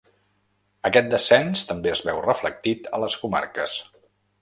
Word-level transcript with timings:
Aquest 0.89 1.11
descens 1.11 1.63
també 1.73 1.93
es 1.93 2.03
veu 2.09 2.25
reflectit 2.31 2.93
a 2.99 3.07
les 3.07 3.23
comarques. 3.27 3.81